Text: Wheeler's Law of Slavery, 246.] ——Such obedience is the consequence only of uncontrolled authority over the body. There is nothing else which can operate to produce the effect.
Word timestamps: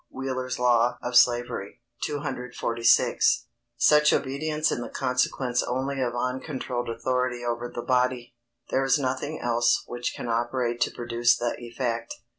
Wheeler's 0.09 0.57
Law 0.57 0.97
of 1.03 1.15
Slavery, 1.15 1.79
246.] 2.05 3.45
——Such 3.77 4.11
obedience 4.11 4.71
is 4.71 4.79
the 4.79 4.89
consequence 4.89 5.61
only 5.61 6.01
of 6.01 6.15
uncontrolled 6.15 6.89
authority 6.89 7.45
over 7.45 7.69
the 7.71 7.83
body. 7.83 8.33
There 8.71 8.83
is 8.83 8.97
nothing 8.97 9.39
else 9.39 9.83
which 9.85 10.15
can 10.15 10.27
operate 10.27 10.81
to 10.81 10.89
produce 10.91 11.37
the 11.37 11.55
effect. 11.59 12.15